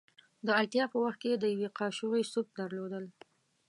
[0.45, 3.05] د اړتیا په وخت کې د یوې کاشوغې سوپ درلودل.